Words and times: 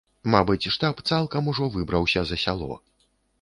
Мабыць, 0.35 0.69
штаб 0.75 1.03
цалкам 1.09 1.51
ужо 1.51 1.67
выбраўся 1.77 2.25
за 2.31 2.41
сяло. 2.47 2.73